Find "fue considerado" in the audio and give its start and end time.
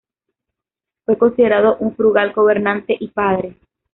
1.05-1.77